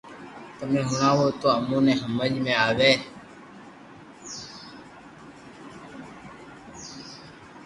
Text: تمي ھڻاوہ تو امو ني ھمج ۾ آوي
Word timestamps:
تمي 0.57 0.81
ھڻاوہ 0.89 1.27
تو 1.39 1.47
امو 1.57 1.77
ني 1.85 1.93
ھمج 2.03 2.31
۾ 2.45 2.53
آوي 2.67 2.91